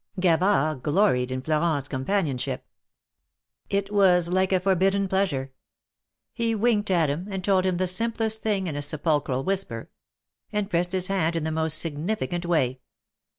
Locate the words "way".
12.47-12.79